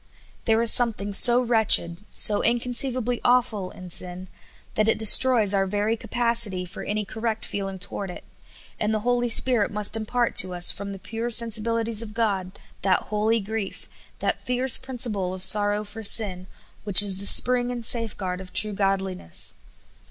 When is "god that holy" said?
12.15-13.39